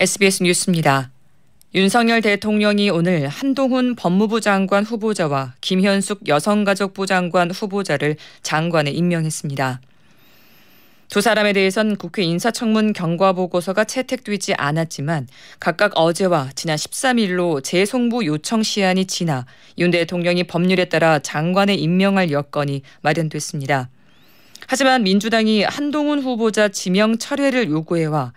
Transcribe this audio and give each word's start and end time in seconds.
SBS 0.00 0.44
뉴스입니다. 0.44 1.10
윤석열 1.74 2.22
대통령이 2.22 2.88
오늘 2.88 3.28
한동훈 3.28 3.94
법무부 3.94 4.40
장관 4.40 4.82
후보자와 4.82 5.52
김현숙 5.60 6.26
여성가족부 6.26 7.04
장관 7.04 7.50
후보자를 7.50 8.16
장관에 8.40 8.92
임명했습니다. 8.92 9.82
두 11.08 11.20
사람에 11.20 11.52
대해선 11.52 11.96
국회 11.96 12.22
인사청문 12.22 12.94
경과보고서가 12.94 13.84
채택되지 13.84 14.54
않았지만 14.54 15.28
각각 15.58 15.92
어제와 15.94 16.48
지난 16.54 16.76
13일로 16.76 17.62
재송부 17.62 18.24
요청 18.24 18.62
시한이 18.62 19.04
지나 19.04 19.44
윤 19.76 19.90
대통령이 19.90 20.44
법률에 20.44 20.86
따라 20.86 21.18
장관에 21.18 21.74
임명할 21.74 22.30
여건이 22.30 22.80
마련됐습니다. 23.02 23.90
하지만 24.66 25.02
민주당이 25.02 25.64
한동훈 25.64 26.22
후보자 26.22 26.68
지명 26.68 27.18
철회를 27.18 27.68
요구해와 27.70 28.32